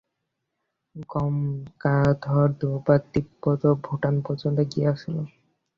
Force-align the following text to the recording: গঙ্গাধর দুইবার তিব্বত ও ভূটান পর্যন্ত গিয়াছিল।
গঙ্গাধর 1.09 2.47
দুইবার 2.59 2.99
তিব্বত 3.11 3.61
ও 3.65 3.73
ভূটান 3.85 4.15
পর্যন্ত 4.25 4.57
গিয়াছিল। 4.71 5.15